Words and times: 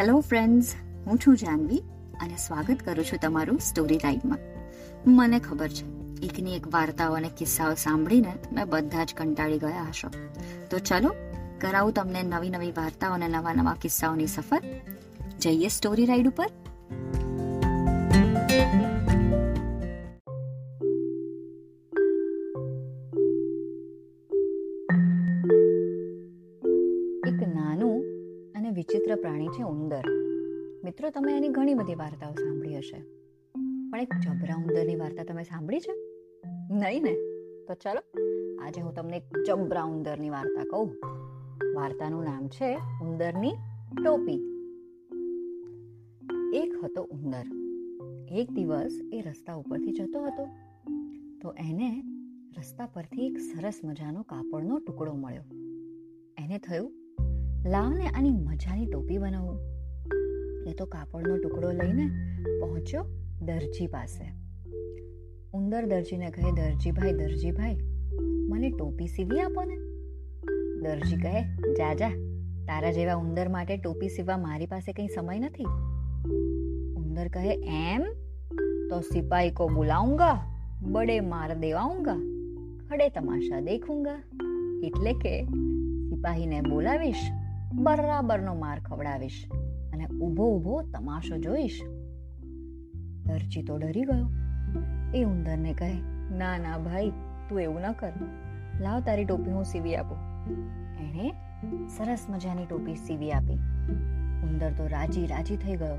Hello 0.00 0.20
friends 0.20 0.74
હું 1.06 1.18
છું 1.18 1.36
જાનવી 1.36 1.78
અને 2.20 2.36
સ્વાગત 2.36 2.76
કરું 2.84 3.04
છું 3.04 3.18
તમારું 3.22 3.58
સ્ટોરી 3.58 3.98
ટાઈમમાં 3.98 4.38
મને 5.06 5.38
ખબર 5.38 5.68
છે 5.68 5.84
એકની 6.26 6.56
એક 6.56 6.74
વાર્તાઓ 6.74 7.12
અને 7.12 7.30
કિસ્સાઓ 7.38 7.74
સાંભળીને 7.74 8.32
તમે 8.32 8.64
બધા 8.64 9.04
જ 9.04 9.14
કંટાળી 9.16 9.58
ગયા 9.58 9.82
હશો. 9.88 10.08
તો 10.70 10.78
ચલો, 10.78 11.14
કરાવું 11.60 11.92
તમને 11.92 12.22
નવી 12.22 12.50
નવી 12.50 12.70
વાર્તાઓ 12.70 13.12
અને 13.12 13.28
નવા 13.28 13.54
નવા 13.54 13.76
કિસ્સાઓની 13.82 14.26
સફર. 14.26 14.62
જઈએ 15.40 15.68
સ્ટોરી 15.68 16.06
રાઈડ 16.06 16.28
ઉપર? 16.28 16.46
વિચિત્ર 29.10 29.22
પ્રાણી 29.22 29.46
છે 29.46 29.62
ઉંદર. 29.62 30.02
મિત્રો, 30.84 31.10
તમે 31.10 31.36
એની 31.36 31.48
ઘણી 31.48 31.74
બધી 31.74 31.94
વાર્તાઓ 31.94 32.32
સાંભળી 32.32 32.76
હશે. 32.76 33.02
પણ 33.90 34.00
એક 34.00 34.14
જબરા 34.14 34.56
ઉંદરની 34.56 34.96
વાર્તા 34.96 35.24
તમે 35.24 35.42
સાંભળી 35.42 35.80
છે? 35.80 35.92
નહીં 36.70 37.02
ને? 37.02 37.14
તો 37.66 37.74
ચાલો, 37.74 38.00
આજે 38.62 38.80
હું 38.80 38.94
તમને 38.94 39.16
એક 39.16 39.42
જબરા 39.46 39.84
ઉંદરની 39.84 40.30
વાર્તા 40.30 40.64
કહું. 40.64 40.96
વાર્તાનું 41.74 42.24
નામ 42.24 42.48
છે 42.48 42.74
ઉંદરની 43.02 43.52
ટોપી. 44.04 44.38
એક 46.54 46.84
હતો 46.84 47.02
ઉંદર. 47.02 47.44
એક 48.34 48.52
દિવસ 48.52 49.00
એ 49.12 49.20
રસ્તા 49.20 49.54
ઉપરથી 49.54 49.92
જતો 49.92 50.24
હતો. 50.24 50.48
તો 51.42 51.52
એને 51.52 52.02
રસ્તા 52.58 52.86
પરથી 52.86 53.26
એક 53.26 53.38
સરસ 53.38 53.80
મજાનો 53.84 54.22
કાપડનો 54.22 54.78
ટુકડો 54.78 55.12
મળ્યો. 55.12 55.42
એને 56.38 56.58
થયું 56.58 56.99
લાવને 57.66 58.06
આની 58.06 58.30
મજાની 58.30 58.86
ટોપી 58.86 59.18
બનાવું. 59.18 59.58
એ 60.66 60.72
તો 60.72 60.86
કાપડનો 60.86 61.36
ટુકડો 61.36 61.72
લઈને 61.72 62.06
પહોંચ્યો 62.60 63.04
દરજી 63.42 63.86
પાસે. 63.86 64.32
ઉંદર 65.54 65.86
દરજીને 65.86 66.30
કહે, 66.30 66.52
દરજીભાઈ 66.52 67.12
દરજીભાઈ, 67.12 67.76
મને 68.48 68.70
ટોપી 68.70 69.06
સીવી 69.06 69.40
આપો 69.40 69.64
ને. 69.64 69.76
દરજી 70.82 71.16
કહે, 71.16 71.42
જા 71.72 71.94
જા, 71.94 72.08
તારા 72.66 72.92
જેવા 72.92 73.14
ઉંદર 73.14 73.48
માટે 73.48 73.76
ટોપી 73.76 74.08
સીવવા 74.08 74.38
મારી 74.38 74.66
પાસે 74.66 74.92
કંઈ 74.92 75.06
સમય 75.06 75.38
નથી. 75.38 75.64
ઉંદર 76.96 77.28
કહે, 77.28 77.60
એમ? 77.66 78.02
તો 78.90 79.00
સિપાહી 79.00 79.50
કો 79.50 79.68
બુલાઉંગા, 79.68 80.40
બડે 80.82 81.20
માર 81.20 81.54
દેવાઉંગા, 81.54 82.16
ખડે 82.88 83.08
તમાશા 83.08 83.60
દેખુંગા. 83.60 84.24
એટલે 84.84 85.12
કે, 85.12 85.44
સિપાહીને 86.08 86.60
બોલાવીશ 86.60 87.30
બરાબરનો 87.72 88.54
માર 88.54 88.80
ખવડાવીશ 88.80 89.44
અને 89.92 90.06
ઊભો 90.06 90.56
ઊભો 90.56 90.82
તમાશો 90.82 91.36
જોઈશ. 91.36 91.80
દરજી 93.26 93.62
તો 93.62 93.76
ડરી 93.76 94.02
ગયો. 94.02 94.28
એ 95.14 95.24
ઉંદરને 95.24 95.74
કહે, 95.74 95.92
ના 96.36 96.58
ના, 96.58 96.78
ભાઈ, 96.78 97.10
તું 97.48 97.60
એવું 97.60 97.80
ન 97.80 97.92
કર. 97.92 98.12
લાવ 98.80 99.00
તારી 99.00 99.24
ટોપી 99.24 99.50
હું 99.50 99.64
સીવી 99.64 99.96
આપું. 99.96 100.18
એણે 100.98 101.32
સરસ 101.88 102.26
મજાની 102.28 102.66
ટોપી 102.66 102.94
સીવી 102.94 103.32
આપી. 103.32 103.54
ઉંદર 104.42 104.72
તો 104.72 104.86
રાજી 104.86 105.26
રાજી 105.26 105.56
થઈ 105.56 105.76
ગયો. 105.76 105.98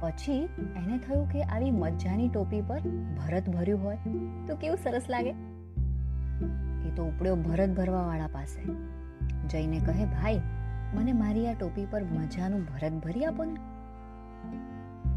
પછી 0.00 0.48
એને 0.76 0.98
થયું 0.98 1.28
કે 1.28 1.42
આવી 1.42 1.70
મજાની 1.70 2.28
ટોપી 2.28 2.60
પર 2.60 2.80
ભરત 3.16 3.48
ભર્યું 3.48 3.84
હોય 3.84 3.98
તો 4.46 4.56
કેવું 4.56 4.78
સરસ 4.84 5.02
લાગે? 5.10 5.30
એ 6.88 6.94
તો 6.94 7.04
ઉપડ્યો 7.04 7.36
ભરત 7.36 7.68
ભરવાવાળા 7.68 8.26
પાસે. 8.26 8.62
જઈને 9.48 9.78
કહે, 9.78 10.04
ભાઈ 10.04 10.40
મને 10.94 11.12
મારી 11.12 11.46
આ 11.46 11.52
ટોપી 11.52 11.86
પર 11.90 12.04
મજાનું 12.04 12.62
ભરત 12.62 12.92
ભરી 12.92 13.24
આપો 13.24 13.44
ને. 13.44 13.56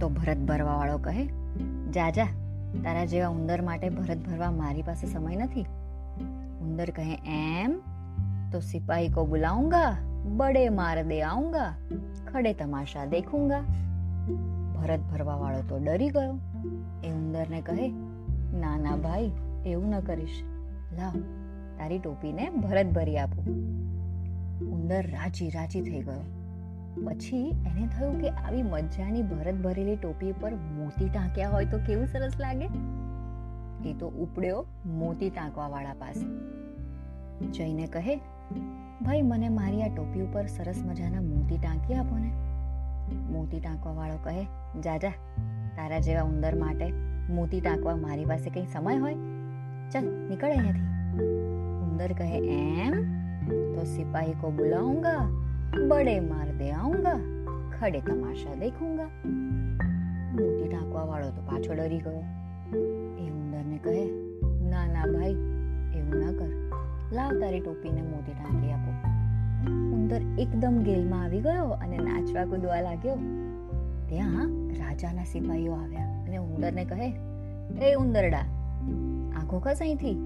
તો 0.00 0.08
ભરત 0.08 0.36
ભરવા 0.36 0.74
વાળો 0.74 0.98
કહે, 0.98 1.26
જા 1.90 2.10
જા, 2.10 2.24
તારા 2.84 3.04
જેવા 3.04 3.28
ઉંદર 3.28 3.62
માટે 3.62 3.90
ભરત 3.90 4.18
ભરવા 4.18 4.50
મારી 4.50 4.82
પાસે 4.82 5.06
સમય 5.06 5.36
નથી. 5.36 5.60
ઉંદર 6.60 6.90
કહે, 6.90 7.20
એમ? 7.26 7.80
તો 8.52 8.60
સિપાહી 8.60 9.08
કો 9.08 9.26
બુલાઉંગા, 9.26 9.96
બડે 10.24 10.68
માર 10.68 11.02
દે 11.02 11.22
આઉંગા, 11.22 11.74
ખડે 12.32 12.52
તમાશા 12.52 13.04
દેખુંગા. 13.04 13.60
ભરત 14.74 15.00
ભરવા 15.00 15.36
વાળો 15.36 15.62
તો 15.68 15.78
ડરી 15.84 16.08
ગયો. 16.08 16.38
એ 17.04 17.10
ઉંદરને 17.10 17.60
કહે, 17.60 17.88
ના 18.58 18.78
ના 18.78 18.96
ભાઈ, 18.96 19.30
એવું 19.66 19.88
ન 19.88 20.00
કરીશ. 20.00 20.42
લાવ, 20.98 21.12
તારી 21.78 21.98
ટોપીને 21.98 22.50
ભરત 22.50 22.86
ભરી 22.86 23.18
આપું. 23.18 23.79
ઉંદર 24.64 25.06
રાજી 25.06 25.48
રાજી 25.48 25.80
થઈ 25.80 26.00
ગયો. 26.00 26.24
પછી 27.06 27.50
એને 27.50 27.86
થયું 27.86 28.20
કે 28.20 28.28
આવી 28.28 28.62
મજાની 28.62 29.22
ભરત 29.22 29.54
ભરેલી 29.54 29.96
ટોપી 29.96 30.32
પર 30.32 30.54
મોતી 30.54 31.08
ટાંક્યા 31.08 31.50
હોય 31.50 31.64
તો 31.64 31.78
કેવું 31.78 32.06
સરસ 32.06 32.32
લાગે? 32.40 32.68
એ 33.90 33.94
તો 33.94 34.08
ઉપડ્યો 34.08 34.66
મોતી 34.86 35.30
ટાંકવા 35.30 35.68
વાળા 35.68 35.92
પાસે. 35.92 36.26
જઈને 37.46 37.86
કહે, 37.86 38.16
ભાઈ, 39.02 39.22
મને 39.22 39.48
મારી 39.48 39.82
આ 39.82 39.88
ટોપી 39.88 40.20
ઉપર 40.20 40.46
સરસ 40.46 40.82
મજાના 40.84 41.20
મોતી 41.20 41.58
ટાંકી 41.58 41.94
આપો 41.94 42.18
ને. 42.18 42.32
મોતી 43.14 43.60
ટાંકવા 43.60 43.92
વાળો 43.92 44.18
કહે 44.24 44.44
જા 44.80 44.96
જા 44.96 45.10
તારા 45.76 45.98
જેવા 45.98 46.22
ઉંદર 46.22 46.54
માટે 46.54 46.92
મોતી 47.30 47.60
ટાંકવા 47.60 47.96
મારી 47.96 48.24
પાસે 48.24 48.50
કઈ 48.50 48.64
સમય 48.64 48.98
હોય? 48.98 49.14
ચાલ, 49.90 50.04
નીકળ 50.28 50.50
અહીંયાથી. 50.50 50.80
ઉંદર 51.90 52.12
કહે, 52.12 52.38
એમ? 52.38 53.19
तो 53.49 53.85
सिपाही 53.85 54.33
को 54.41 54.51
बुलाऊंगा 54.51 55.17
बड़े 55.87 56.19
मार 56.23 56.47
दे 56.57 56.69
आऊंगा 56.73 57.15
खड़े 57.71 58.01
तमाशा 58.01 58.55
देखूंगा 58.55 59.09
મોતી 60.35 60.67
ટાંકવા 60.67 61.05
વાળો 61.05 61.27
તો 61.31 61.41
પાછો 61.41 61.73
ડરી 61.73 61.99
ગયો 61.99 62.23
એ 63.19 63.25
ઉંદરને 63.31 63.77
કહે 63.77 63.95
ના 64.71 64.85
ના 64.87 65.05
ભાઈ 65.05 65.35
એવું 65.93 66.17
ના 66.21 66.33
કર 66.33 66.51
લાવ 67.11 67.33
તારી 67.41 67.61
ટોપીને 67.61 68.01
મોતી 68.03 68.35
ટાંકી 68.35 68.71
આપો 68.71 68.91
ઉંદર 69.97 70.21
એકદમ 70.37 70.79
ગેલમાં 70.83 71.23
આવી 71.23 71.41
ગયો 71.41 71.69
અને 71.73 71.97
નાચવા 71.99 72.45
કૂદવા 72.45 72.81
લાગ્યો 72.81 73.17
ત્યાં 74.07 74.51
રાજાના 74.79 75.25
સિપાહીઓ 75.25 75.75
આવ્યા 75.75 76.09
અને 76.25 76.39
ઉંદરને 76.39 76.85
કહે 76.85 77.11
એ 77.83 77.95
ઉંદરડા 77.95 78.45
આંખો 79.35 79.59
ખસ 79.59 79.81
અહીંથી 79.81 80.17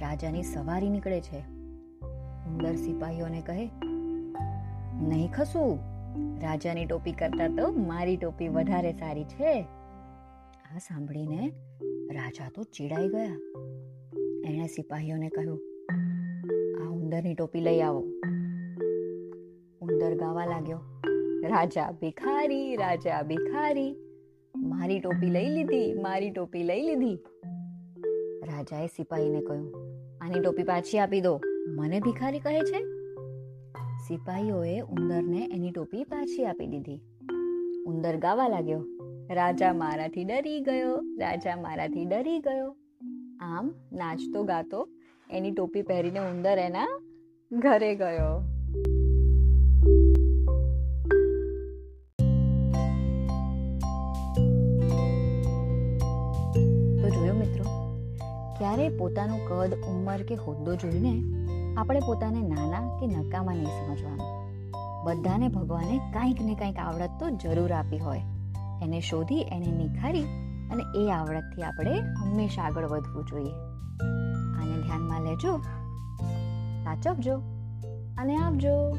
રાજાની 0.00 0.44
સવારી 0.44 0.90
નીકળે 0.90 1.20
છે 1.20 1.42
ઉંદર 2.55 2.75
સિપાહીઓને 2.75 3.41
કહે, 3.41 3.63
નહીં 5.07 5.29
ખસું. 5.31 5.71
રાજાની 6.41 6.85
ટોપી 6.85 7.11
કરતા 7.11 7.47
તો 7.47 7.65
મારી 7.87 8.17
ટોપી 8.17 8.47
વધારે 8.47 8.91
સારી 8.93 9.23
છે. 9.23 9.53
આ 10.65 10.77
સાંભળીને 10.77 11.49
રાજા 12.11 12.47
તો 12.55 12.63
ચીડાઈ 12.77 13.09
ગયા. 13.09 13.35
એણે 14.45 14.67
સિપાહીઓને 14.67 15.29
કહ્યું, 15.29 15.59
આ 16.79 16.89
ઉંદરની 16.89 17.33
ટોપી 17.33 17.63
લઈ 17.63 17.81
આવો. 17.81 18.01
ઉંદર 19.81 20.15
ગાવા 20.15 20.45
લાગ્યો, 20.45 20.79
રાજા 21.45 21.89
ભિખારી 22.01 22.69
રાજા 22.75 23.21
ભિખારી. 23.23 23.91
મારી 24.55 24.99
ટોપી 24.99 25.29
લઈ 25.29 25.49
લીધી, 25.49 25.89
મારી 25.99 26.31
ટોપી 26.31 26.63
લઈ 26.63 26.81
લીધી. 26.81 27.17
રાજાએ 28.47 28.87
સિપાહીને 28.87 29.41
કહ્યું, 29.41 29.67
આની 30.21 30.39
ટોપી 30.39 30.63
પાછી 30.63 30.99
આપી 30.99 31.21
દો. 31.21 31.35
મને 31.67 31.99
ભિખારી 31.99 32.39
કહે 32.39 32.61
છે? 32.61 32.79
સિપાહીઓએ 34.07 34.79
ઉંદરને 34.79 35.49
એની 35.53 35.71
ટોપી 35.71 36.03
પાછી 36.03 36.45
આપી 36.45 36.67
દીધી. 36.67 37.01
ઉંદર 37.87 38.17
ગાવા 38.17 38.47
લાગ્યો. 38.47 38.85
રાજા 39.31 39.73
મારાથી 39.73 40.23
ડરી 40.23 40.59
ગયો, 40.59 40.95
રાજા 40.97 41.55
મારાથી 41.61 42.05
ડરી 42.05 42.39
ગયો. 42.39 42.75
આમ 43.39 43.73
નાચતો 43.93 44.43
ગાતો, 44.43 44.89
એની 45.29 45.51
ટોપી 45.51 45.81
પહેરીને 45.81 46.19
ઉંદર 46.19 46.57
એના 46.57 47.01
ઘરે 47.51 47.95
ગયો. 47.95 48.39
તો 57.01 57.09
જોયો 57.09 57.33
મિત્રો 57.33 57.65
ક્યારે 58.57 58.89
પોતાનું 58.89 59.39
કદ, 59.49 59.73
ઉંમર 59.73 60.21
કે 60.21 60.35
હોદ્દો 60.35 60.75
જોઈને 60.75 61.45
આપણે 61.77 61.99
પોતાને 61.99 62.41
નાના 62.41 62.97
કે 62.97 63.07
નકામા 63.07 63.53
નહીં 63.53 63.65
સમજવાનું. 63.65 64.29
બધાને 65.03 65.47
ભગવાને 65.47 65.97
કાંઈક 65.97 66.41
ને 66.41 66.55
કાંઈક 66.55 66.79
આવડત 66.79 67.09
તો 67.19 67.29
જરૂર 67.29 67.71
આપી 67.71 67.97
હોય. 67.97 68.21
એને 68.83 68.99
શોધી, 68.99 69.41
એને 69.41 69.71
નિખારી 69.71 70.23
અને 70.71 70.83
એ 70.95 71.11
આવડતથી 71.11 71.63
આપણે 71.63 71.99
હંમેશા 71.99 72.61
આગળ 72.61 72.85
વધવું 72.85 73.25
જોઈએ. 73.25 73.51
આને 74.59 74.81
ધ્યાનમાં 74.81 75.21
લેજો, 75.21 75.57
સાચવજો 76.83 77.35
અને 78.17 78.37
આવજો 78.37 78.97